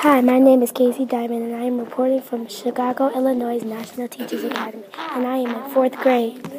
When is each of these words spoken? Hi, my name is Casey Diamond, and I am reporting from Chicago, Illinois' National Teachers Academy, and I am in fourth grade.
Hi, 0.00 0.20
my 0.20 0.38
name 0.38 0.62
is 0.62 0.72
Casey 0.72 1.06
Diamond, 1.06 1.42
and 1.42 1.56
I 1.56 1.64
am 1.64 1.78
reporting 1.78 2.20
from 2.20 2.46
Chicago, 2.48 3.08
Illinois' 3.14 3.62
National 3.64 4.06
Teachers 4.06 4.44
Academy, 4.44 4.84
and 4.98 5.26
I 5.26 5.38
am 5.38 5.64
in 5.64 5.70
fourth 5.70 5.96
grade. 5.96 6.55